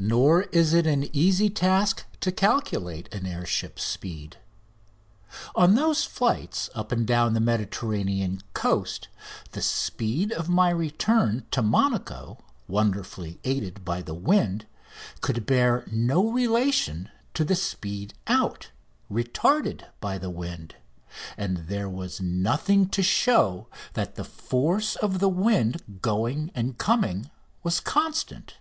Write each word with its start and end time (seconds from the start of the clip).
Nor 0.00 0.44
is 0.44 0.72
it 0.72 0.86
an 0.86 1.14
easy 1.14 1.50
task 1.50 2.06
to 2.20 2.32
calculate 2.32 3.12
an 3.12 3.26
air 3.26 3.44
ship's 3.44 3.82
speed. 3.82 4.38
On 5.54 5.74
those 5.74 6.04
flights 6.04 6.70
up 6.74 6.90
and 6.90 7.06
down 7.06 7.34
the 7.34 7.38
Mediterranean 7.40 8.40
coast 8.54 9.08
the 9.52 9.60
speed 9.60 10.32
of 10.32 10.48
my 10.48 10.70
return 10.70 11.44
to 11.50 11.60
Monaco, 11.60 12.38
wonderfully 12.66 13.40
aided 13.44 13.84
by 13.84 14.00
the 14.00 14.14
wind, 14.14 14.64
could 15.20 15.44
bear 15.44 15.84
no 15.92 16.30
relation 16.32 17.10
to 17.34 17.44
the 17.44 17.54
speed 17.54 18.14
out, 18.26 18.70
retarded 19.12 19.84
by 20.00 20.16
the 20.16 20.30
wind, 20.30 20.76
and 21.36 21.68
there 21.68 21.90
was 21.90 22.22
nothing 22.22 22.88
to 22.88 23.02
show 23.02 23.68
that 23.92 24.14
the 24.14 24.24
force 24.24 24.96
of 24.96 25.18
the 25.18 25.28
wind 25.28 25.98
going 26.00 26.50
and 26.54 26.78
coming 26.78 27.30
was 27.62 27.80
constant. 27.80 28.56